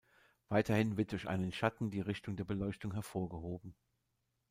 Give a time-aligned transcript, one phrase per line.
[0.49, 3.75] Weiterhin wird durch einen Schatten die Richtung der Beleuchtung hervorgehoben.